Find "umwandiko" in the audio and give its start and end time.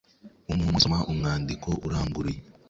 1.11-1.69